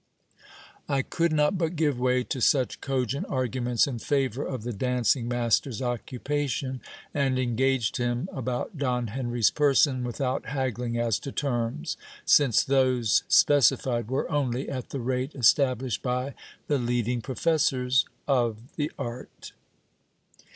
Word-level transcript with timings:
I 0.89 1.03
could 1.03 1.31
not 1.31 1.59
but 1.59 1.75
give 1.75 1.99
way 1.99 2.23
to 2.23 2.41
such 2.41 2.81
cogent 2.81 3.27
arguments 3.29 3.85
in 3.85 3.99
favour 3.99 4.43
of 4.43 4.63
the 4.63 4.73
dancing 4.73 5.27
master's 5.27 5.79
occupation, 5.79 6.81
and 7.13 7.37
engaged 7.37 7.97
him 7.97 8.27
about 8.33 8.79
Don 8.79 9.09
Henry's 9.09 9.51
person 9.51 10.03
without 10.03 10.47
haggling 10.47 10.97
as 10.97 11.19
to 11.19 11.31
terms, 11.31 11.97
since 12.25 12.63
those 12.63 13.21
specified 13.27 14.09
were 14.09 14.27
only 14.31 14.67
at 14.69 14.89
the 14.89 14.99
rate 14.99 15.35
established 15.35 16.01
by 16.01 16.33
the 16.65 16.79
leading 16.79 17.21
professors 17.21 18.05
of 18.27 18.57
the 18.77 18.91
art. 18.97 19.51